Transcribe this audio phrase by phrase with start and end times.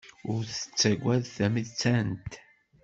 [0.31, 2.21] Ur tettagad tamettant.